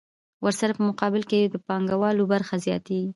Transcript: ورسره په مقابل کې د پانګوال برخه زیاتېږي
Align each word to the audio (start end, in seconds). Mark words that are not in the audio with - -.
ورسره 0.45 0.71
په 0.77 0.83
مقابل 0.89 1.23
کې 1.29 1.39
د 1.43 1.55
پانګوال 1.67 2.17
برخه 2.33 2.55
زیاتېږي 2.65 3.09